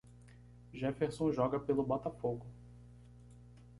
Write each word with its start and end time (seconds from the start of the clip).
Jefferson 0.73 1.31
joga 1.31 1.59
pelo 1.59 1.83
Botafogo. 1.83 2.47